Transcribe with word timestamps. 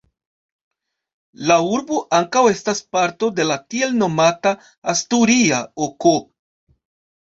La 1.49 1.57
urbo 1.75 1.99
ankaŭ 2.21 2.43
estas 2.55 2.83
parto 2.97 3.31
de 3.43 3.49
la 3.53 3.61
tiel 3.75 3.97
nomata 4.03 4.59
"Asturia 4.99 5.65
ok". 5.91 6.15